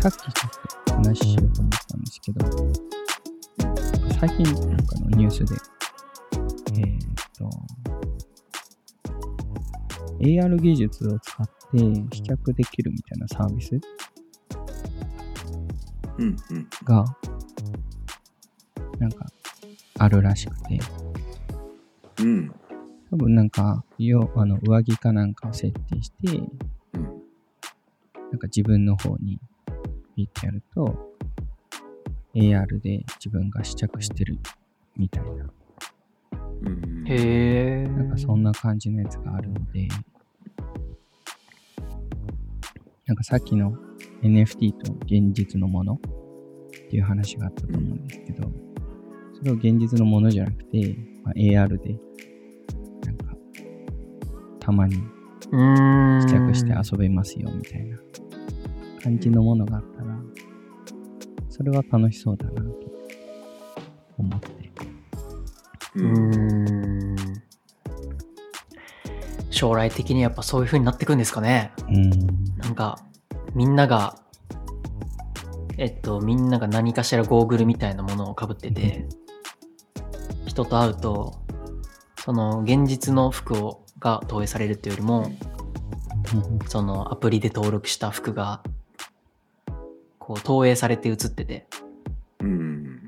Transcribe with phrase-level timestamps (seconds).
[0.00, 0.50] さっきちょっ
[0.86, 2.46] と話しようと思ったんですけど、
[4.18, 5.54] 最近なんかのニュースで、
[6.72, 7.50] えーっと、
[10.20, 13.78] AR 技術を使って試着できるみたいなサービス。
[16.84, 17.04] が、
[18.98, 19.26] なんか、
[19.98, 20.80] あるらしくて、
[22.20, 22.54] うん。
[23.10, 26.38] 多分なんか、よあの上着かなんかを設定して、
[26.94, 27.02] うん。
[28.30, 29.38] なんか自分の方に
[30.20, 31.14] ピッてやると、
[32.34, 34.38] AR で自分が試着してる
[34.96, 35.50] みたいな、
[36.62, 37.04] うん。
[37.06, 37.88] へえ。
[37.88, 39.88] なんかそんな感じのやつがあるので、
[43.06, 43.72] なんかさっきの
[44.22, 45.98] NFT と現実のものっ
[46.90, 48.50] ていう話があったと思うんですけど、
[49.38, 51.98] それを現実のものじゃなくて、まあ、AR で、
[53.06, 53.34] なんか、
[54.58, 55.02] たまに。
[55.50, 57.98] 試着して遊べますよみたいな
[59.02, 60.16] 感じのものがあったら、
[61.48, 62.76] それは楽しそうだなと
[64.18, 64.72] 思って。
[65.96, 66.02] う。
[66.02, 67.16] うん。
[69.50, 71.72] 将来的にやっぱそういう風になってくんですかね。
[71.88, 72.10] うん。
[72.58, 72.98] なんか、
[73.54, 74.16] みんなが、
[75.76, 79.06] えっと、みんなが何かしらゴーグルみたいなものをかぶってて、
[80.46, 81.40] 人と会うと、
[82.18, 85.30] その現実の服をが投影されるっていうよりも、
[86.68, 88.62] そのアプリで登録した服が、
[90.30, 91.66] こう投影されて映ってて、
[92.38, 93.04] うん。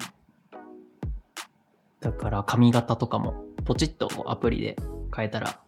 [2.01, 4.75] だから髪型とかもポチッとアプリで
[5.15, 5.61] 変えたら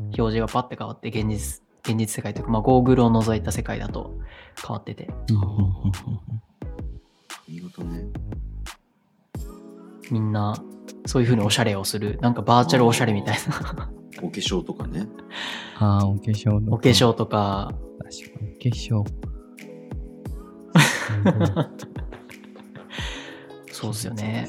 [0.00, 4.14] 表示がパッて変わって現実現実世界というか、まあ、ゴーグルを除いた世界だと
[4.66, 5.08] 変わってて
[7.44, 8.06] 髪型ね。
[10.10, 10.56] みんな
[11.04, 13.36] そういう風におしゃれをするなんかバーチャルおしゃれみたい
[13.76, 13.90] な
[14.22, 15.06] お化粧とかね。
[15.80, 16.72] ああ、お化粧の。
[16.72, 19.17] お化粧とか確かに、お化粧。
[23.72, 24.48] そうっすよね。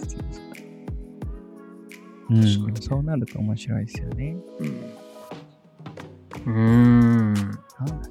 [2.29, 4.35] うん、確かにそうなると面白いですよね。
[6.45, 7.33] うん。
[7.33, 7.51] なんだっ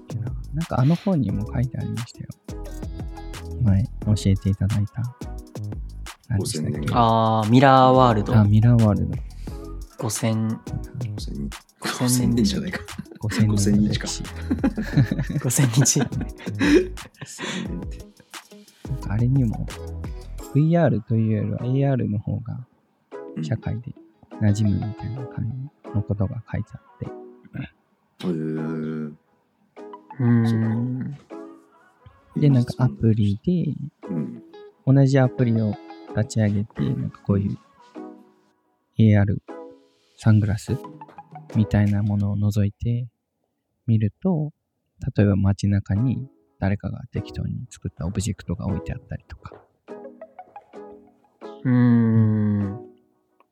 [0.08, 0.32] けな。
[0.54, 2.26] なんかあの本にも書いてありましたよ。
[3.62, 3.90] 前、教
[4.26, 5.02] えていただいた。
[6.28, 9.14] 何でしたっけ？5000年あーミラーワールドあ、ミラーワールド。
[9.98, 11.48] 5000 5000
[11.80, 12.80] 5000 5000年じゃないか。
[13.20, 14.22] 5000 5000年の日か歴史。
[14.22, 16.78] 5000日5000年って。
[17.68, 17.86] なんか
[19.08, 19.66] あれにも、
[20.54, 21.50] VR というより
[21.84, 22.66] は AR の方が
[23.36, 23.94] うん社会で
[24.40, 27.06] 馴染むみたいな感じのことが書いてあって。
[28.26, 29.14] へー
[30.20, 31.16] うーん
[32.36, 33.72] で、なんかアプリで、
[34.08, 34.42] うん。
[34.86, 35.74] 同じアプリを
[36.16, 37.58] 立ち上げて、なんかこういう
[38.98, 39.36] AR
[40.16, 40.76] サングラス
[41.54, 43.06] みたいなものを覗いて
[43.86, 44.52] みると、
[45.16, 46.28] 例えば街中に
[46.58, 49.54] 誰かが適当に作ったオブジェクトが置いてあったりとか、
[51.64, 52.88] うーん。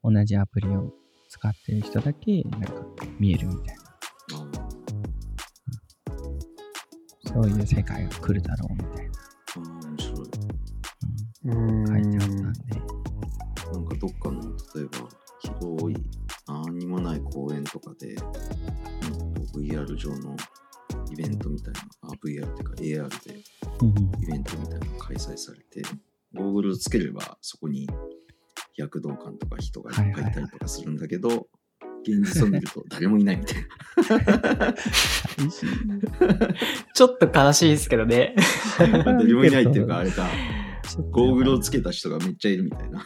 [0.03, 0.93] 同じアプリを
[1.29, 2.73] 使ってる人だけなんか
[3.19, 3.83] 見えるみたいな、
[4.35, 4.47] あ
[7.25, 9.13] そういう世界が来るだろうみたいな、
[9.57, 10.21] あ、面白い。
[11.45, 11.87] うーん。
[11.87, 12.61] 書いてあったんで、
[13.73, 15.09] なんかどっかの、例えば、
[15.41, 15.97] 広い、
[16.47, 18.15] 何にもない公園とかで、
[19.55, 20.37] VR 上の
[21.11, 21.85] イベントみたいな、あ、
[22.17, 23.41] VR っていうか AR で
[24.23, 25.83] イベントみたいなのが開催されて、
[26.35, 27.89] ゴーグルをつければそこに
[28.77, 31.49] 躍動感とか人がいっぱいいたりとかするんだけど、
[32.03, 34.75] 現実を見ると誰もいないみたいな。
[36.95, 38.37] ちょっと悲しいですけどね
[38.79, 40.29] 誰もいないっていうか、あれか、
[41.11, 43.03] ゴーグルをつけた人がめっちゃいるみたいな。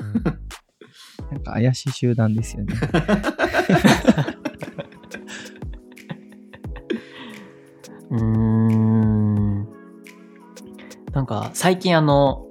[1.30, 2.74] なんか怪しい集団ですよね。
[11.54, 12.46] 最近あの、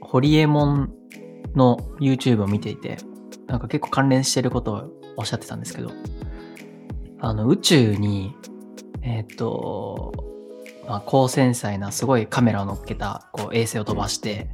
[0.00, 0.92] ホリエモン
[1.54, 2.98] の YouTube を見ていて、
[3.46, 5.90] なんか結構関連してることをおっしゃってたんですけど、
[7.20, 8.34] あの宇宙に、
[9.02, 10.12] えっ、と、
[10.86, 14.50] まあ、高繊細なすごいカメラを乗っけたこう衛星を飛ばして、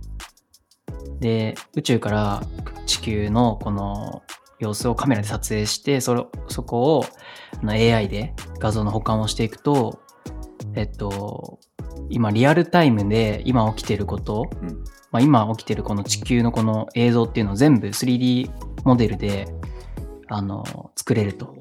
[1.21, 2.43] で、宇宙から
[2.87, 4.23] 地球のこの
[4.59, 7.05] 様子をカメラで撮影して、それそこを
[7.63, 10.01] の AI で画像の保管をしていくと、
[10.75, 11.59] えっと、
[12.13, 18.51] 今リアルタイムで今起きてること、うんまあ、今起きてるこの地球のこの映像っていうのを全部 3D
[18.85, 19.49] モデルで
[20.29, 21.55] あの作れると。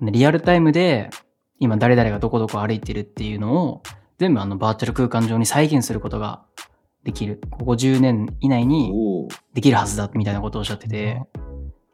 [0.00, 1.10] でリアルタイムで
[1.58, 3.82] 今誰々がどこどこ歩いてるっていうのを
[4.18, 6.42] 全部あのバーチャル空間上に再現することが
[7.02, 7.40] できる。
[7.50, 8.92] ここ10年以内に
[9.54, 11.22] できるはずだみたいなことをおっしゃってて、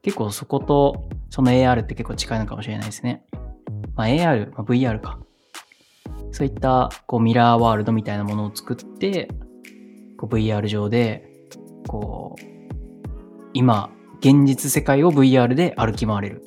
[0.02, 3.24] 結構そことその AR って結構近いのかもしれないですね。
[3.94, 5.18] まあ、AR、まあ、VR か。
[6.30, 9.28] そういったこうミラーワールドみたいなものを作って、
[10.16, 11.28] こう VR 上で、
[11.86, 12.42] こう、
[13.54, 13.90] 今、
[14.20, 16.44] 現実世界を VR で歩き回れる。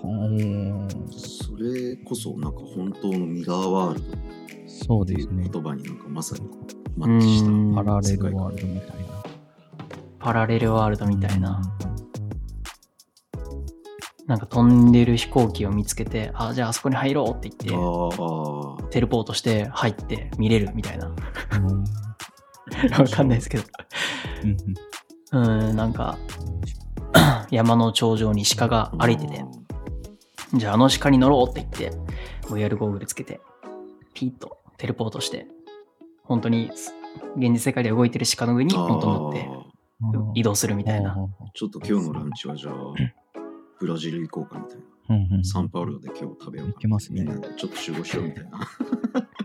[0.00, 5.48] ほーそれこそなんか本当のミラーワールドっていうそうですね。
[5.52, 6.58] 言葉になんかまさにこ
[6.96, 9.22] うマッチしたうんパラレ世界観ルワールドみたいな。
[10.18, 11.62] パラレルワールドみたいな。
[14.32, 17.66] なんか飛んでる飛行機を見つけて、あ、じゃああそこに入ろうって言って、
[18.88, 21.08] テレポートして入って見れるみたいな。
[21.08, 21.84] うん。
[22.98, 23.64] わかんないですけど。
[25.32, 25.38] う
[25.72, 26.16] んなんか、
[27.52, 29.44] 山の頂上に鹿が歩いてて、
[30.54, 31.98] じゃああの鹿に乗ろうって言って、
[32.48, 33.38] VR ゴーグルつけて、
[34.14, 35.46] ピッとテレポートして、
[36.22, 36.70] 本当に
[37.36, 39.46] 現実世界で動いてる鹿の上にポンと乗って
[40.34, 41.18] 移動するみたいな。
[41.52, 42.74] ちょっと今日のランチはじゃあ
[43.82, 44.82] ブラジル行こうかみたいな。
[45.10, 47.26] うんうんサンパウロで今日食べようか行けますね。
[47.56, 48.68] ちょっと集合しようみたいな。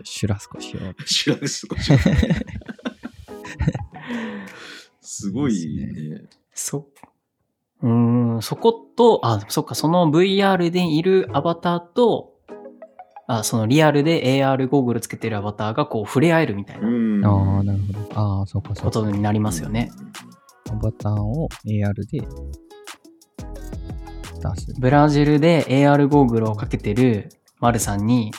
[0.04, 1.04] シュラスコしよう。
[1.04, 1.80] 知らないすごい
[5.00, 6.22] すごいね。
[6.54, 6.86] そ、
[7.82, 7.86] う。
[7.86, 12.34] ーん、そこと、あ、そっか、その VR でいるアバターと、
[13.26, 16.88] あ、そのリアルで AR ゴーグルつけてるアバターがこう触れ合えるみたいな。
[16.88, 17.26] うん。
[17.26, 18.20] ああ、なるほど。
[18.20, 19.00] ああ、そうか、そこうか。
[19.00, 19.90] とになりますよね。
[20.70, 22.20] アバターを AR で
[24.38, 24.74] 出す。
[24.78, 27.30] ブラジルで AR ゴーグルをかけてる
[27.60, 28.32] 丸さんに、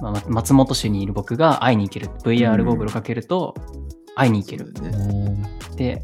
[0.00, 2.08] まあ、松本市にいる僕が会いに行ける。
[2.24, 3.54] VR ゴーグルをかけると
[4.14, 4.72] 会いに行ける。
[4.76, 6.02] そうだよねおーで、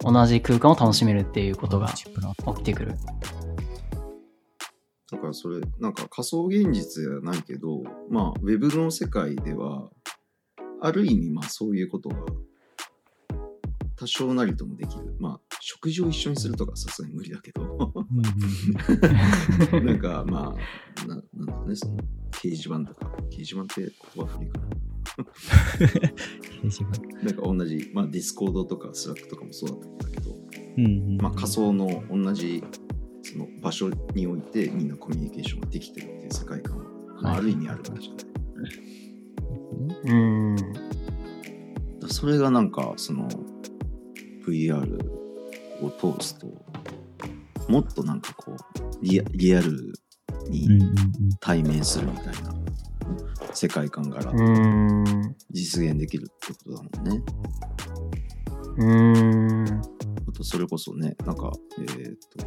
[0.00, 2.94] 同じ空間を楽しめるっていうことが起きてくる。
[5.12, 9.90] だからそれなんか仮想現実じゃないけどまあウェブの世界では
[10.80, 12.16] ある意味まあそういうことが
[13.94, 17.62] 多少なりともできるまあ食事を一緒にするとかさすがに無理だけど。
[17.94, 21.96] うんうん なんかまあななんだろうねその
[22.32, 23.12] 掲示板とか。
[23.30, 24.66] 掲示板って言葉古いかな。
[26.64, 27.00] 掲示板。
[27.24, 30.36] なんか同じ、まあ、 Discord とか Slack とかもそうだったんだけど、
[30.78, 32.64] うんうんまあ、仮想の同じ
[33.22, 36.84] その場所においてみんなコミュニケーションができてるっていう世界観は、
[37.22, 37.38] まあ、はい。
[37.38, 38.14] ある意味あるわけじゃ
[38.60, 38.72] ない？
[40.02, 40.56] うーん。
[40.56, 40.70] だか
[42.02, 43.28] らそれがなんかその
[44.44, 45.21] VR
[45.84, 46.46] を通すと
[47.68, 48.56] もっとなんかこう
[49.02, 50.80] リアルうんに
[51.40, 52.54] 対面するみたいな
[53.54, 54.32] 世界観から。
[55.50, 57.22] 実現できるってことだもんね。
[58.76, 59.82] うーん。
[60.28, 62.46] あとそれこそね、なんか、えっ、と、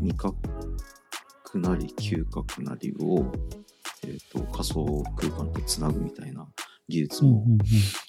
[0.00, 0.38] 味覚
[1.58, 3.32] なり嗅覚なりを、
[4.06, 6.46] えっ、と、仮想空間とつなぐみたいな
[6.88, 7.58] 技術も、うんうんうん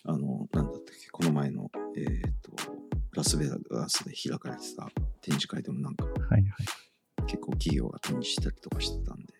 [0.04, 2.65] あの、なんだったっけ、この前の、えっ、と、
[3.16, 4.90] ラスベガスで開かれてた
[5.22, 6.44] 展示会でもなんか、はいはい。
[7.28, 9.34] 結構企業が展示したりとかしてたんで、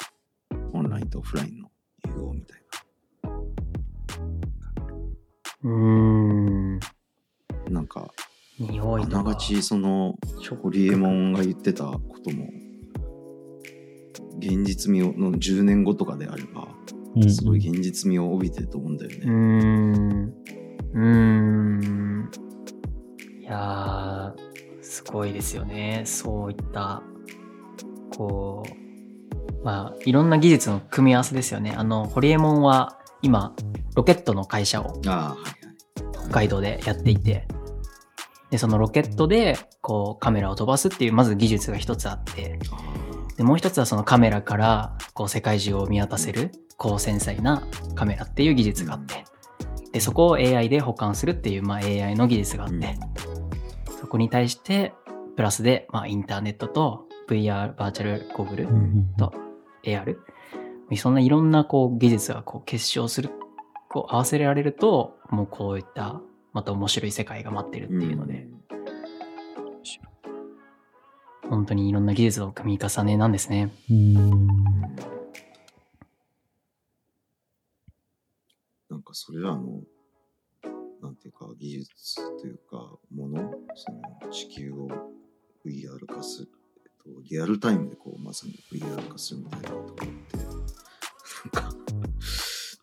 [0.74, 1.70] オンラインとオフラインの
[2.08, 2.62] 融合みたい
[5.64, 6.80] うーん。
[6.80, 6.90] な。
[7.70, 8.12] なんか、
[8.60, 9.04] 匂い。
[9.04, 10.16] あながちその
[10.62, 12.50] ホリエモンが言ってたことも
[14.40, 16.68] 現実味をの10年後とかであれば
[17.30, 19.32] すごい現実味を帯びてると思うんだようーね。
[19.32, 20.34] ん。
[20.94, 22.32] うーん。
[23.46, 26.02] いやー、すごいですよね。
[26.06, 27.04] そういった、
[28.18, 31.72] こう、まあ、いろんな技術の組み合わせですよね。
[31.78, 33.54] あの、ホリエモンは今、
[33.96, 37.48] ロケットの会社を北海道でやっていて、
[38.50, 43.38] で、そのロケットで、こう、カメラを飛ばすっていう、まず技術が一つあって、はい。
[43.38, 47.62] で、もう一つはそのカメラから、こう、世界中を見渡せる、高繊細な
[47.94, 49.24] カメラっていう技術があって、
[49.92, 52.98] で、そこを AI で保管するっていう、まあ、AI の技術があって、
[54.06, 54.94] そこに対して、
[55.36, 59.34] プラスで、まあ、インターネットと VR、バーチャルゴーグルうんうんと
[59.84, 60.16] AR、
[60.96, 63.32] そんないろんなこう技術がこう結晶する、
[63.90, 66.22] こう合わせられると、もうこういった
[66.54, 68.48] また面白い世界が待ってるっていうので、
[71.50, 73.74] 本当にいろんな技術の組み重ねなんですね。
[73.90, 74.48] うん。
[78.88, 79.82] なんかそれらの
[81.06, 82.60] なんていうか技術という
[84.36, 84.90] 地球を
[85.66, 86.50] VR 化する、
[86.86, 90.06] えっと、リアルタイムでこうまさに VR 化するみたいなところって
[91.54, 91.76] なんか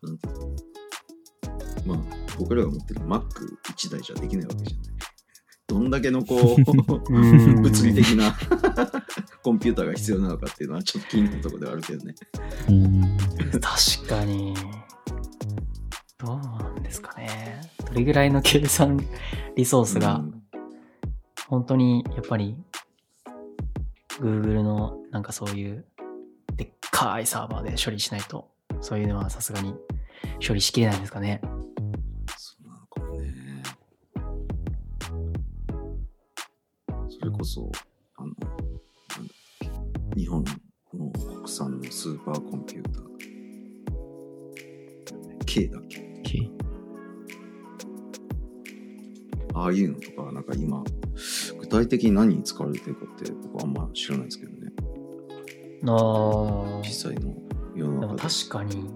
[0.03, 0.57] なんていうの
[1.85, 1.99] まあ
[2.39, 4.93] 僕らが持ってる Mac1 台じゃできないわけじゃない。
[5.69, 8.35] どんだけのこうん物理的な
[9.43, 12.15] コンピューターが必要なのかっていうのはちょっと気になるところではあるけどね。
[12.69, 13.19] うん
[13.61, 14.55] 確かに。
[16.19, 17.61] どうなんですかね。
[17.87, 18.99] どれぐらいの計算
[19.57, 20.32] リソースが、うん
[21.53, 22.57] 本当にやっぱり
[24.19, 25.85] Google のなんかそういう
[26.57, 28.49] でっかいサーバーで処理しないと
[28.81, 29.75] そういうのはさすがに
[30.47, 31.43] 処理しきれないんですかね。
[32.39, 33.63] そうなのかもね。
[37.11, 37.71] それこそ、
[38.17, 38.33] あの、
[40.17, 40.43] 日本
[40.95, 43.05] の国産のスーパーコンピューター。
[45.45, 46.51] K だっけ？K
[49.53, 51.02] ああいうのとか、なんか今、具
[51.73, 54.73] 体的に何に使われてるかって僕はあんま知らないですけどね。
[55.87, 56.83] ああ。
[56.85, 57.35] 実際の
[57.75, 58.23] 世の中で。
[58.23, 58.91] 確かに。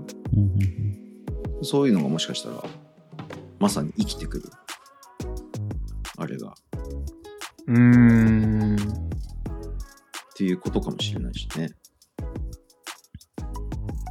[1.62, 2.62] そういうのがもしかしたら、
[3.59, 4.45] まさに生きてくる。
[6.18, 6.49] あれが。
[6.49, 6.52] っ
[7.68, 8.76] うーん。
[10.35, 11.71] ていうことかもしれないしね。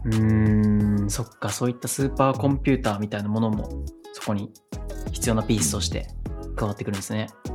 [0.06, 4.52] うーん、そっか、そういったスーパーコンピューターみたいなものも、そこに
[5.12, 6.08] 必要なピースとして
[6.56, 7.28] 加わってくるんですね。
[7.46, 7.55] な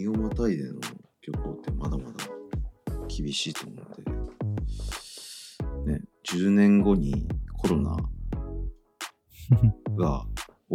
[0.00, 0.80] 国をまたいでの
[1.20, 2.12] 旅行ってまだまだ
[3.08, 3.80] 厳しいと思うん
[5.84, 7.28] で、ね、10年後に
[7.58, 7.98] コロナ
[9.98, 10.24] が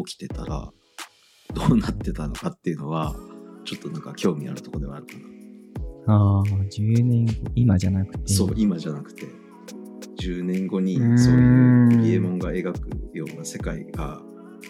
[0.06, 0.72] 起きてたら、
[1.54, 3.16] どうなってたのかっていうのは、
[3.64, 5.14] ちょっとなんか興味あるところではあるか
[6.08, 6.14] な。
[6.14, 8.34] ああ、10年後、今じゃなくて。
[8.34, 9.26] そう、今じゃなくて、
[10.20, 14.22] 10年後にそういうホリエモンが描くような世界が、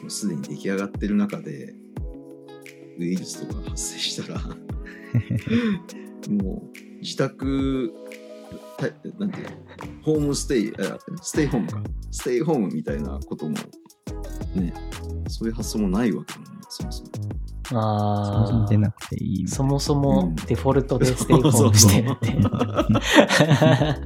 [0.02, 1.76] もうすでに出来上がってる中で、
[2.98, 4.40] ウイルスとか発生したら、
[6.30, 7.94] もう自宅、
[8.78, 8.88] た
[9.20, 9.56] なんていうの、
[10.04, 13.56] ホームステイ、あステイホームか、ステイホームみたいなことも、
[14.56, 14.74] ね、
[15.28, 17.10] そういう発想もないわけだもんね、そもそも。
[17.68, 18.92] そもそあも出なあ。
[18.92, 22.34] くていそもそうんもデフォルトでステイホームしてるって。
[22.36, 24.00] な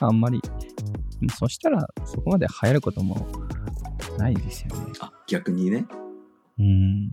[0.00, 0.40] あんまり、
[1.36, 3.26] そしたらそこまで流行ることも
[4.18, 4.92] ないですよね。
[5.00, 5.86] あ、逆にね。
[6.58, 7.08] うん。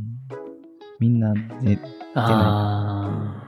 [1.00, 1.78] みんなで、
[2.16, 3.46] ああ。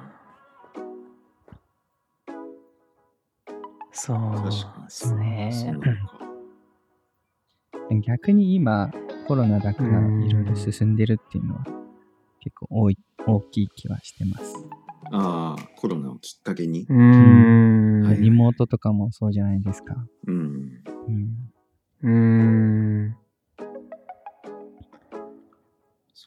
[3.91, 4.51] そうで
[4.89, 5.75] すね。
[8.05, 8.91] 逆に今
[9.27, 11.63] コロナだからうんいろいろ進んでるっていうのは
[12.41, 14.65] 結構多い大きい気はしてます。
[15.11, 16.85] ああ、コロナをきっかけに？
[16.89, 18.01] うーん。
[18.03, 19.95] はいリモートとかもそうじゃないですか。
[20.27, 20.83] うん。
[21.07, 21.51] うん。
[22.03, 22.09] うー
[23.09, 23.17] ん。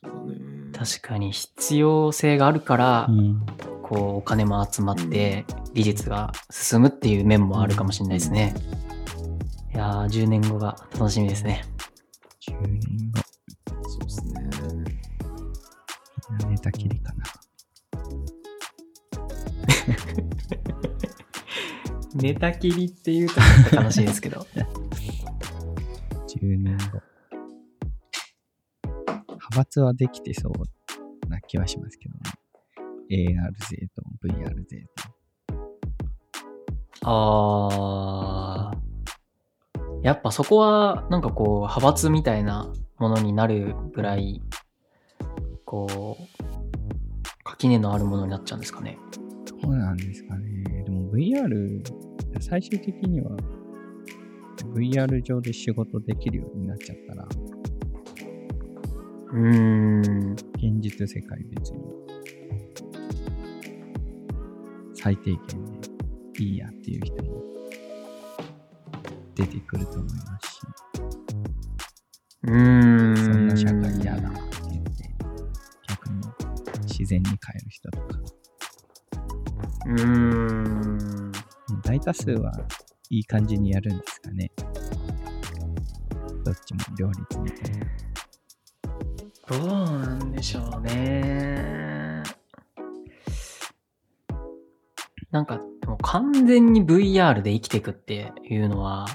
[0.02, 0.50] そうだね。
[0.73, 3.45] 確かに必要性があるから、うん、
[3.83, 8.54] こうお金も集まって技術が進むっていう面もあるかもしれないですね。
[9.75, 11.64] いやー、10年後が楽しみですね。
[12.49, 12.80] 10年
[13.12, 13.21] 後、
[13.88, 14.50] そうですね。
[16.49, 17.25] 寝たきりかな。
[22.14, 23.40] 寝たきりっていうと
[23.76, 24.47] 悲しいですけど。
[29.61, 32.21] 派閥はできてそうな気はしますけどね。
[33.11, 35.05] AR 勢と VR 勢と。
[37.02, 38.81] あー。
[40.02, 44.40] やっぱそこはなんかこう派閥みたいなものになるぐらい、
[45.67, 48.99] こう、垣根のあるものになっちゃうんですかね。
[49.47, 50.85] そうなんですかね。
[50.85, 51.83] でも VR、
[52.40, 53.37] 最終的には
[54.75, 57.29] VR 上で仕事できるようになっちゃったら、
[59.32, 60.32] うーん。
[60.32, 61.78] 現実世界別に
[64.94, 65.80] 最低限
[66.34, 67.42] でいいやっていう人も
[69.34, 70.60] 出てくると思いますし、
[72.42, 73.16] うーん。
[73.16, 75.14] そんな社会嫌だって言って、
[75.88, 76.20] 逆に
[76.82, 78.18] 自然に変える人とか、
[79.87, 81.32] うーん。
[81.82, 82.52] 大多数は
[83.08, 84.50] いい感じにやるんですかね。
[86.44, 88.10] どっちも両立みたいな。
[89.50, 92.23] どうなんでしょうね。
[95.33, 99.07] なんか、でも完全に VR で生きていくっていうのは、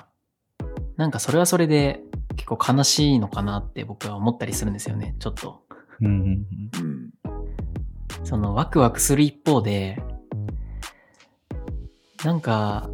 [0.97, 2.01] なんかそれはそれで
[2.35, 5.63] 結構悲しいのかなって僕は思ったりするんですよね、ちょっと。
[6.01, 6.29] うんうんうん
[6.81, 6.87] う
[8.21, 8.25] ん。
[8.25, 10.03] そのワクワクする一方で、
[12.25, 12.89] なんか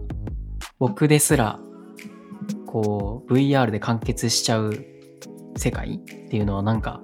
[0.77, 1.59] 僕ですら、
[2.67, 4.85] こう VR で完結しちゃう
[5.57, 5.97] 世界っ
[6.29, 7.01] ていうのはなんか、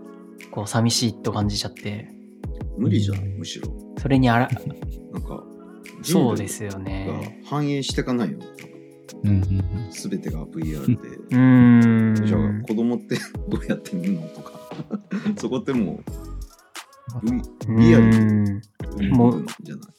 [0.58, 2.10] こう寂しいと感じちゃって、
[2.80, 3.72] 無理じゃん、むしろ。
[4.00, 4.50] それにあら、
[5.14, 5.44] なんか、
[6.02, 7.44] そうですよがね。
[7.46, 8.46] 反映していかないよね。
[9.24, 12.24] うんうんうんすべてが VR で。
[12.24, 12.26] う。
[12.28, 14.60] じゃあ、子供って どうやって見るのとか。
[15.38, 16.02] そこっても
[17.24, 17.38] う、V、
[17.76, 19.97] うリアルじゃない？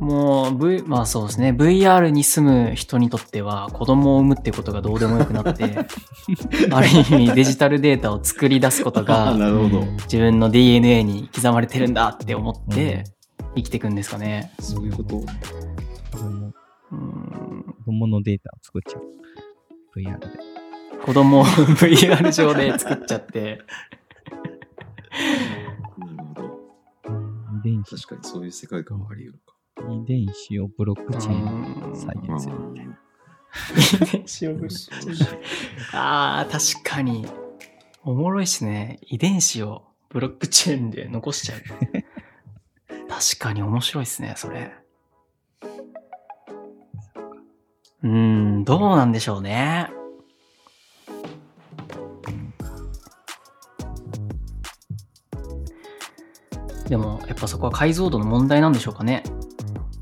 [0.00, 1.50] もう、v、まあそうですね。
[1.50, 5.76] VR に住む人にとっては子供を産むってことがどうでもよくなって、
[6.72, 9.82] ある意味デジタルデータを作り出すことあがなるほど。
[10.04, 13.04] 自分の DNA に刻まれてるんだって思って
[13.54, 14.52] 生きていくんですかね。
[14.58, 15.26] そういうこと子
[16.18, 16.52] 供
[16.92, 19.02] うん子供のデータを作っちゃう。
[19.98, 20.28] VR で。
[21.04, 23.60] 子供を VR 上で作っちゃって、
[25.98, 26.58] なるほど。
[27.84, 29.54] 確かにそういう世界観はあり得るか。
[29.88, 32.98] 遺伝子をブロックチェーン再現するみたいな。
[34.04, 35.00] 遺伝子をぶっちゃう
[35.92, 37.26] ああ、確かに。
[38.02, 38.98] おもろいっすね。
[39.02, 41.60] 遺伝子をブロックチェーンで残しちゃう。
[43.08, 44.72] 確かに面白いっすね、それ。
[48.02, 49.90] うーん、どうなんでしょうね。
[56.88, 59.22] でも、やっぱそこは解像度の問題なんでしょうかね。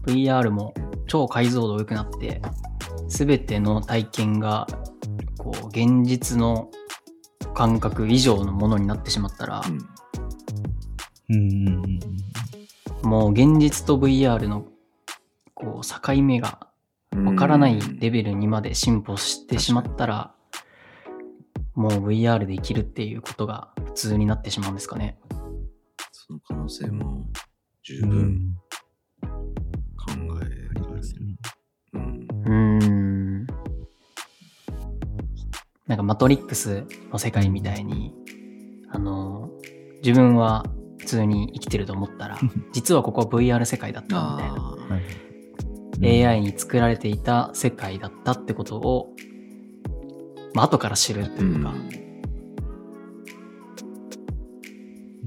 [0.08, 0.74] VR も
[1.06, 2.40] 超解像度良くなって、
[3.08, 4.66] すべての体験が、
[5.38, 6.70] こう、現実の
[7.54, 9.62] 感覚以上のものになってしまったら、
[11.30, 12.00] うん。
[13.02, 14.66] もう現実と VR の、
[15.54, 16.68] こう、境目が
[17.24, 20.34] わからないレベルにまで進歩してしまったら、
[21.74, 25.18] もう VR で生きるっていうことが普通になってしまうんですかね。
[26.12, 27.26] その可能性も
[27.82, 28.56] 十う分
[35.86, 38.14] なんかマトリックスの世界みたいに、
[38.90, 39.50] あの、
[40.02, 40.64] 自分は
[40.98, 42.38] 普通に生きてると思ったら、
[42.72, 44.56] 実はここは VR 世界だったみたいな。
[44.56, 45.28] あはい
[46.00, 49.14] AI に作られていた世界だったってことを、
[50.54, 51.42] まあ、後から知るとあ。
[51.42, 51.74] いうか、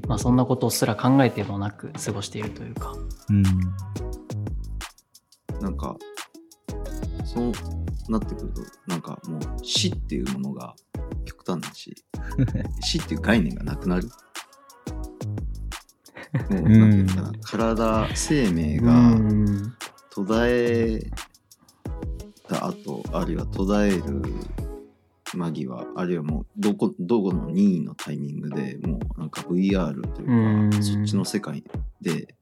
[0.07, 2.93] まあ、そんなことすら考えてもなく過ごしているというか。
[3.29, 3.43] うん。
[5.61, 5.97] なんか、
[7.33, 10.75] そうなってくると、なんかもう死っていうものが
[11.23, 11.95] 極端だし、
[12.83, 14.09] 死っていう概念がなくなる。
[16.49, 19.73] もう、なんていうのかな、体、生命うがん。
[20.09, 21.11] 途絶え
[22.49, 24.21] た後、あるいは途絶える
[25.33, 31.63] 間際、あるいはもうどこ、どこの任意のタイミングでもうなんか VR というか、うんそっちの世界
[32.01, 32.35] で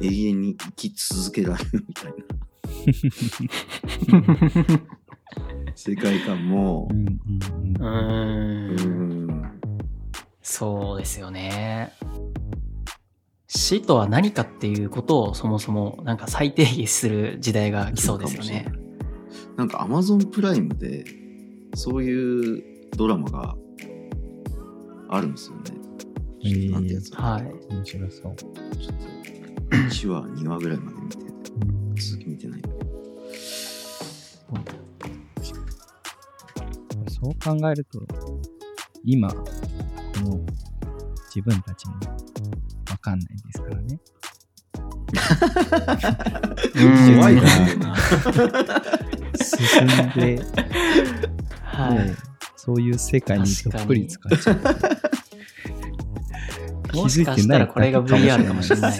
[0.00, 2.35] 永遠に生き続けられるみたいな
[5.74, 7.14] 世界観もう、んうん
[7.78, 9.60] ううーん、ん。
[10.42, 11.92] そうですよね。
[13.48, 18.66] 死とは何かっていうことをそもそもなんか再定義する時代が来そうですよね。
[19.56, 21.04] なんか Amazon プライムで
[21.74, 22.64] そういう
[22.96, 23.56] ドラマが
[25.08, 25.62] あるんですよね。
[26.42, 27.42] へーなんてやつだはい。
[27.70, 28.36] 面白そう。
[28.36, 31.22] ちょっと1話、2話ぐらいまで見て、う
[31.64, 32.62] ん続き見てない。
[37.26, 38.06] そう考えると、
[39.02, 39.36] 今、こ
[40.22, 40.38] の
[41.34, 41.94] 自分たちも
[42.88, 43.98] わかんないですからね。
[46.76, 47.42] うん怖いな。
[49.34, 50.46] 進んで、もう
[51.64, 52.14] はい。
[52.54, 54.52] そういう世界にどっぷり使っちゃ
[56.92, 56.96] う。
[56.96, 58.98] もしかしたらこれが VR かもしれない。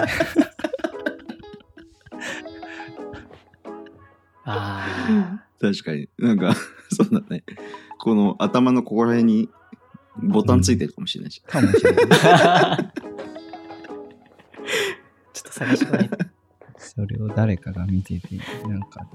[4.44, 6.08] あ確かに。
[6.18, 6.56] なんか、
[6.90, 7.44] そうだね。
[7.98, 9.48] この頭のここら辺に
[10.22, 11.42] ボタンついてるかもしれないし。
[11.42, 12.06] かもしれない。
[12.12, 12.92] あ。
[15.32, 16.10] ちょっと探してない。
[16.78, 18.36] それを誰かが見てて、
[18.68, 19.06] なんか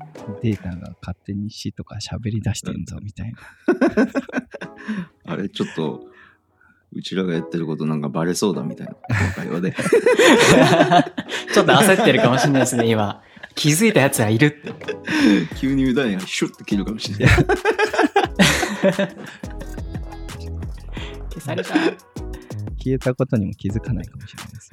[0.41, 3.39] データが勝手に死とか喋り出してんぞみたいな。
[5.25, 6.01] あれ、ちょっと、
[6.93, 8.95] うちらがやってることなんかバレそうだみたいな
[9.35, 9.71] 会話で。
[11.53, 13.23] ちょっと焦ってるかもしれないですね、今。
[13.55, 14.73] 気づいた奴らいるって。
[15.57, 17.35] 急に歌いがシュッと切るかもしれない。
[21.29, 21.73] 消された。
[22.83, 24.71] 消えたことにも気づかないかもしれないです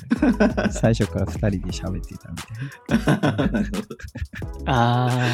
[0.67, 0.73] ね。
[0.73, 3.21] 最初から二人で喋ってたみたい
[4.65, 4.73] な。
[4.73, 5.29] ああ。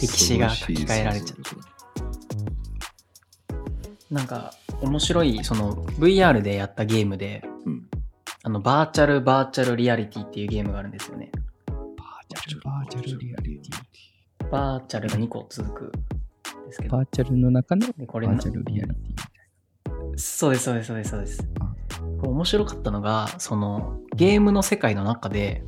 [0.00, 1.36] 歴史が書き換えられちゃ
[4.10, 7.88] うなんか、面白い、その、VR でやったゲームで、うん。
[8.42, 11.30] あの、 Virtual Virtual Reality っていうゲームがあるんですよね。
[11.68, 11.78] バー
[12.28, 14.50] チャル、バーチャルリアリティ。
[14.50, 16.19] バーチャルが2個続くん
[16.70, 17.04] ですけどバ。
[17.04, 19.30] ーチャルの中のバーチャルリアリティみたい
[20.16, 21.48] そうです、そうです、そうです、そうです。
[22.22, 25.64] 面白かったのが、その、ゲームの世界の中で、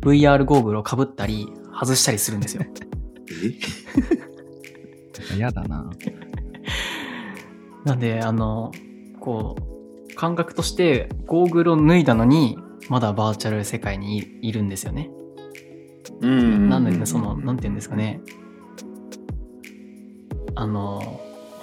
[0.00, 2.64] VR ゴーグルをかぶったり、外したりするんですよ。
[5.32, 5.34] え？
[5.36, 5.90] 嫌だな。
[7.84, 8.72] なんで、あの、
[9.20, 9.56] こ
[10.10, 15.10] う、感覚として、ゴーグルを脱いだのに、まだバーチャル世界にいいるんですよね。
[16.20, 18.20] うんなんだけど、その、なんて言うんですかね。
[20.60, 21.20] あの、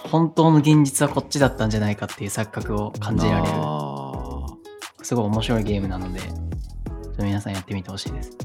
[0.10, 4.46] 本当の現実はこっちだったんじゃないかっていう錯覚を感じられる、あ
[5.04, 6.22] すごい面白いゲームなので、
[7.20, 8.38] 皆さんやってみてほしいです。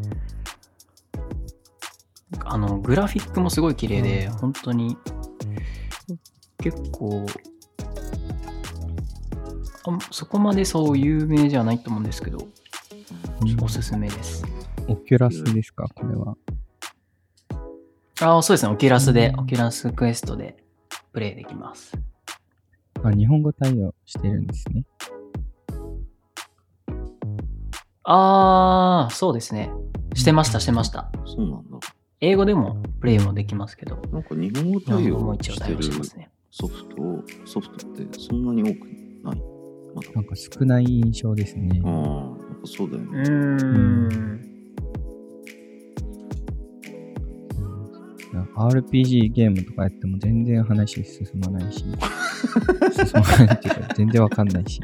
[2.45, 4.99] あの、グラフィックもすごい綺麗で、本当に、
[6.59, 7.27] 結構、
[9.87, 12.49] あそこまでそう有名じゃないと思うんですけど、
[13.63, 14.45] おすすめです。
[14.89, 15.87] Oculus ですか？
[15.95, 16.35] これは。
[18.23, 18.73] ああ、そうですね。
[18.73, 20.57] Oculus でう、ん Oculus Quest で
[21.13, 21.97] プレイできます。
[23.03, 24.85] あ、日本語対応してるんですね。
[28.05, 29.71] ああ、そうですね。
[30.15, 31.01] してました、してました。
[31.01, 31.79] あ、そうなんだ。
[32.21, 36.31] 英語でもプレイもできますけど、なんか日本語対応してる一応対応してますね。
[36.51, 38.87] ソフトを、ソフトってそんなに多く
[39.25, 39.43] ない？
[39.95, 40.11] まだ。
[40.15, 41.89] なんか少ない印象ですねあ。
[41.89, 43.23] あ、やっぱそうだようね。
[43.23, 44.50] ーん。
[48.33, 51.81] RPG ゲームとかやっても全然話進まないし。
[51.81, 51.95] 進
[53.15, 54.81] まないっていうか全然わかんないし。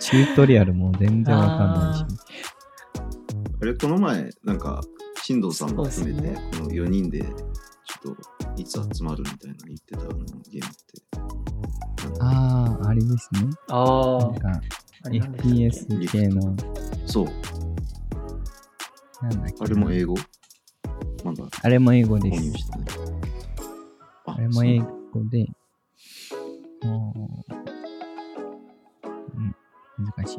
[0.00, 2.24] チュートリアルも全然わかんないし。
[3.62, 4.82] あれ、この前、なんか、
[5.22, 10.16] 進藤さんも含めて、この4人で、ちょっと、いつ集まるみたいな言ってたあの
[10.50, 12.20] ゲームって。
[12.20, 13.50] ああ、あれですね。
[13.68, 14.60] あなんか、
[15.04, 16.54] あれなんでしたっけ？FPS 系の、
[17.06, 17.24] そう、
[19.22, 19.54] なんだっけ。
[19.60, 20.14] あれも英語？
[21.64, 22.70] あれも英語購です。
[24.26, 24.86] ああれも英語
[25.30, 25.46] で、
[26.82, 27.14] も
[27.50, 27.52] う、
[29.36, 29.54] うん、
[30.04, 30.38] 難しい。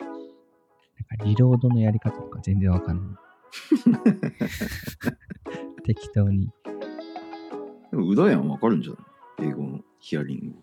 [0.00, 0.10] なん
[1.18, 3.16] かリロードのやり方とか全然わかんない。
[5.84, 6.50] 適当に。
[7.90, 8.98] でも、うだやんわかるんじゃな
[9.46, 9.50] い？
[9.50, 10.56] 英語のヒアリング。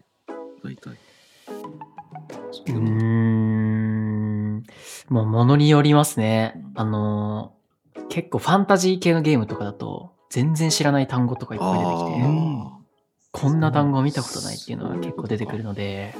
[0.63, 0.95] 大体。
[2.51, 2.79] そううー
[4.59, 4.63] ん。
[5.09, 6.63] もう、ものによりますね。
[6.75, 7.54] あのー
[8.09, 12.79] 結構ファンタジー系のゲームとかだと、全然知らない単語とかいっぱい出てきて、あ
[13.31, 16.15] こんな単語を見たことないっていうのが結構出てくるので、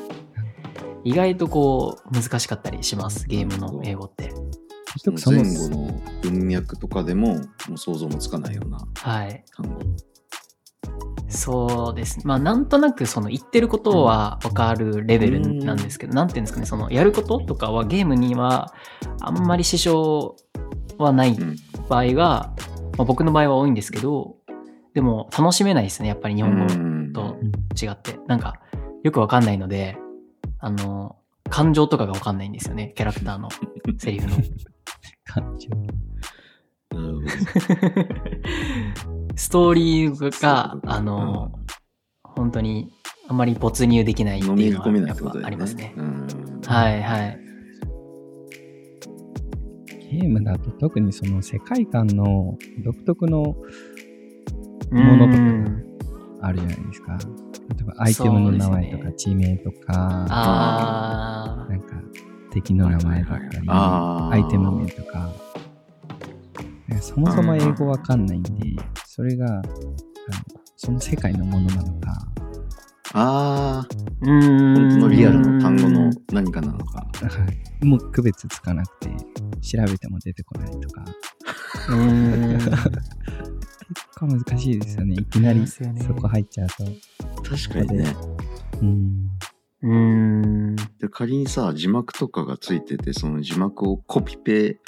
[1.04, 4.34] 意外とこう、難しかったりします、ゲームの英語って。
[5.26, 9.44] 前後の文脈とかでも、もう想像もつかないようなはい。
[9.56, 9.82] 単語。
[11.28, 12.24] そうですね。
[12.26, 18.74] まあ、なんとなくその言ってることはわかるレベルなんですけど、なんていうんですかね、そのやることとかはゲームには
[19.22, 20.34] あんまり支障
[20.98, 21.56] はないうん。
[21.90, 22.54] 場合が、
[22.98, 24.38] まあ、僕の場合は多いんですけど、
[24.94, 28.18] でも楽しめないですね、やっぱり日本語うんとうん違って。
[28.28, 28.60] なんか、
[29.04, 29.98] よくわかんないので、
[30.60, 31.18] あの、
[31.50, 33.50] 感情とかがわかんないんですよね、キャラクターの
[34.00, 34.38] セリフの。
[35.26, 35.70] 感情。
[39.36, 41.52] ストーリーがあの、
[42.24, 42.90] 本当に
[43.28, 45.34] あまり没入できないっていうのはやっぱ。
[45.44, 45.94] ありますね。
[45.98, 46.28] うん
[46.66, 47.45] はいはい。
[50.16, 53.56] ゲームだと特にその世界観の独特のも
[54.92, 55.86] うのとかん。
[56.42, 57.18] あるじゃないですか。
[57.18, 61.96] 例えばアイテムの名前とか地名とか、あなんか
[62.52, 64.36] 敵の名前だったり、あー。
[64.36, 65.32] アイテム名とか。
[67.02, 68.52] そもそも英語わかんないんで、
[69.06, 69.64] それがあの
[70.78, 72.28] その世界のものなのか、
[73.18, 74.30] ああ、ー。
[74.30, 74.76] うん。
[74.76, 77.00] 本当のリアルの単語の何かなのか。
[77.00, 77.28] は
[77.82, 79.10] いもう区別つかなくて、
[79.62, 81.06] 調べても出てこないとか、
[81.90, 82.58] うん。
[82.58, 82.72] 結
[84.18, 85.16] 構難しいですよね。
[85.20, 85.84] いきなりそ
[86.16, 86.86] こ入っちゃうと。
[87.48, 88.16] 確かにね。
[88.82, 89.30] うん。
[89.82, 89.96] う
[90.74, 90.76] ん。
[91.00, 94.80] で仮にさ、字幕とかがついてて、その字幕をコピペ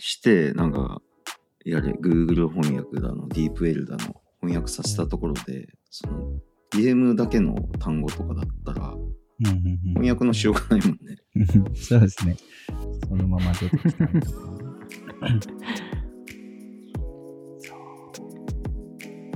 [0.00, 1.02] して、なんか、
[1.64, 6.40] やれ、Google 翻訳だの、DeepL だの、翻訳させたところで、その、
[6.74, 11.16] ゲームだけの単語とかだったら、うんうん翻訳のしようがないもんね。
[11.34, 11.40] う
[11.72, 12.36] んそうですね。
[13.08, 14.56] そのまま出てきたりとか。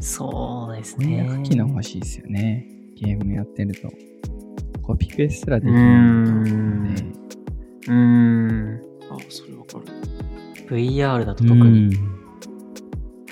[0.01, 1.29] そうです翻ね。
[1.29, 2.67] 訳機能欲しいですよね。
[2.95, 3.93] ゲームやってると。
[4.83, 6.35] コピペすらでうきないの
[6.95, 7.93] で。
[7.93, 8.81] ん。
[9.11, 9.85] ああ、それわかる。
[10.69, 11.91] VR だと特に、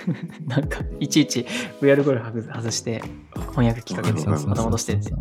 [0.46, 1.46] なんか、いちいち
[1.80, 3.02] VR ゴール外外して、
[3.50, 5.12] 翻訳機かけて、わかるまた戻してって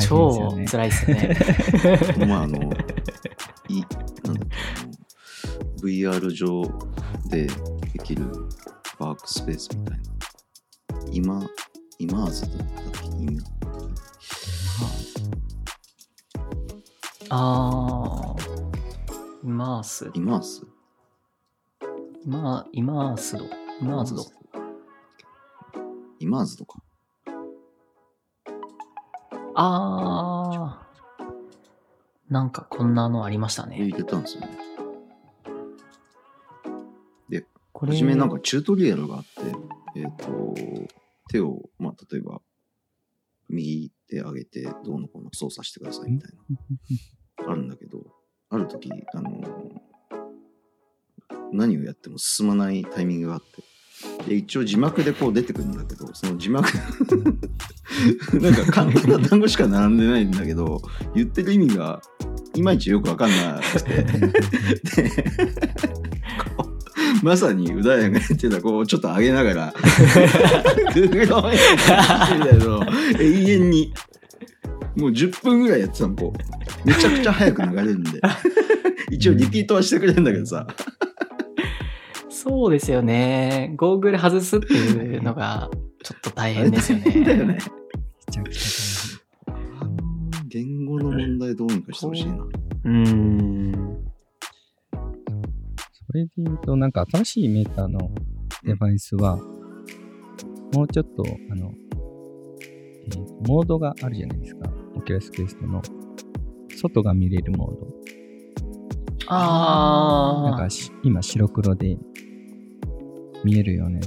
[0.00, 0.50] 超。
[0.70, 1.36] 辛いっすよね。
[2.14, 2.58] この前あの、
[3.68, 3.82] い、
[4.24, 4.46] なんだ
[5.82, 6.62] VR 上
[7.28, 7.46] で
[7.92, 8.24] できる
[8.98, 10.04] ワークスペースみたいな。
[11.12, 11.46] 今、
[11.98, 12.66] イマーズだったっ
[13.02, 13.42] け今
[17.30, 18.64] あー。
[19.44, 20.10] イマース。
[20.14, 20.62] イマース？
[22.24, 23.63] イマー、イマースド。
[23.80, 24.24] イマーズド。
[26.18, 26.78] イマーズとか。
[29.54, 32.32] あー。
[32.32, 33.92] なんかこんなのありました入ね。
[33.96, 34.64] れたんですよね。
[37.74, 39.28] こはじめなんかチュートリアルがあって、
[39.96, 40.54] えっ、と、
[41.28, 42.40] 手を、まあ、例えば、
[43.48, 46.32] 右手上げて、どうのこうの操作してくださいみたい
[47.44, 47.98] な、 あるんだけど、
[48.48, 49.73] ある時、あの
[51.52, 53.62] 何をやっても進まないタイミングがあって、
[54.28, 56.68] で、一応字幕でこう出てくるんだけど、その字幕、
[58.40, 60.82] なんか簡単な単語しか並んでないんだけど、
[61.14, 62.02] 言ってる意味が、
[62.54, 64.06] いまいちよくわかんなくて、
[67.22, 69.74] まさにうだやが言ってた、こう、ちょっと上げながら、
[73.18, 73.92] 永遠に、
[74.96, 76.88] もう10分ぐらいやってたの、こう。
[76.88, 78.20] めちゃくちゃ早く流れるんで。
[79.10, 80.66] 一応リピートはしてくれるんだけどさ。
[82.46, 83.72] そうですよね。
[83.76, 85.70] ゴーグル外すっていうのが
[86.02, 87.24] ちょっと大変ですよね。
[87.24, 87.54] だよね。
[87.54, 87.58] め
[88.30, 89.48] ちゃくちゃ
[90.48, 92.34] 言語の問題どうにかしてほしいな。
[92.34, 93.72] うーん。
[93.72, 94.02] 大変。
[96.06, 98.10] それで言うと、なんか新しい Meta の
[98.62, 99.38] デバイスは、
[100.74, 101.72] もうちょっと、あの、
[102.60, 104.70] えーモードがあるじゃないですか。
[104.94, 105.80] Oculus Quest の。
[106.76, 107.86] 外が見れるモード。
[109.30, 111.96] なんあかし今白黒で
[113.44, 114.00] 見えるよね。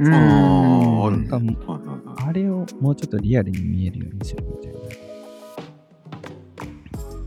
[2.18, 4.80] あれをもうちょっとリアルに見えるようにするみたいな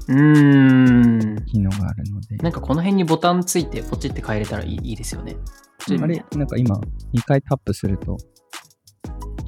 [0.08, 0.12] ー。
[0.12, 1.44] うーん。
[1.46, 2.36] 機能があるので。
[2.36, 5.36] なんかこの辺にボタンついてポチって変えれたらいいいいですよね。
[6.00, 6.76] あれ、なんか今、
[7.14, 8.18] 2回タップすると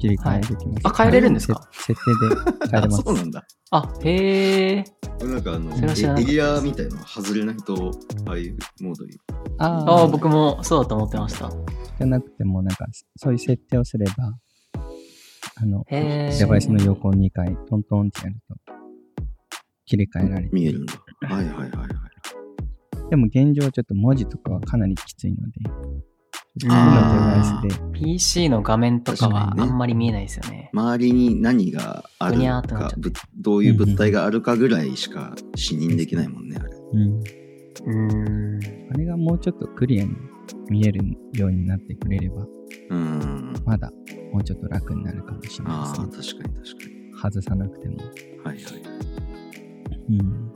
[0.03, 0.81] 切り替えできます。
[0.83, 1.69] あ変えれるんですか？
[1.71, 2.99] せ設定で変えれます。
[2.99, 3.45] あ そうなんだ。
[3.71, 4.83] あ、へえ。
[5.21, 7.91] なんかあの、エリアみたいなの外れないと、
[8.27, 9.13] ああいうモードに。
[9.59, 11.49] あああ、僕もそうだと思ってました。
[11.49, 12.85] じゃなくても、なんか、
[13.15, 14.37] そういう設定をすれば、
[15.55, 18.55] あの、デバイスの横を2回トントンってやると、
[19.85, 20.49] 切り替えられて。
[20.53, 20.93] 見えるんだ。
[21.21, 23.09] はいはいはいはい。
[23.09, 25.61] でも現状ちょっと文字とかはかなりきついので、
[26.69, 30.69] あバイスで、PC の画面とかはあんまり見えないですよね。
[30.71, 36.69] 周りに何があるぐにゃーってなっかちゃって、ぶどういう物体があるかぐらいしか視認できないもんね、あれ。
[36.69, 37.19] うん。
[37.19, 38.91] うーん。
[38.91, 40.15] あれがもうちょっとクリアに
[40.69, 41.01] 見える
[41.33, 42.45] ようになってくれれば、
[42.89, 43.53] うん。
[43.65, 43.91] まだ
[44.31, 46.43] もうちょっと楽になるかもしれああ、ないですね。
[46.43, 47.03] 確かに確かに。
[47.19, 47.97] 外さなくても。
[47.97, 48.13] はい
[48.45, 48.57] はい。
[50.09, 50.52] うん。